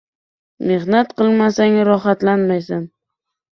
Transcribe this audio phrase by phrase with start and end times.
[0.69, 2.85] •Mehnat qilmasang― rohatlanmaysan.